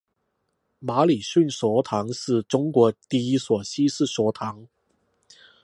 [0.79, 4.67] 马礼逊学堂是中国第一所西式学堂。